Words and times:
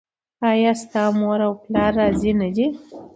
ایا 0.49 0.71
ستاسو 0.81 1.15
مور 1.19 1.39
او 1.47 1.53
پلار 1.63 1.91
راضي 1.99 2.31
نه 2.41 2.49
دي؟ 2.55 2.67